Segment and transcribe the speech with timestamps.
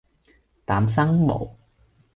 [0.65, 1.55] 膽生毛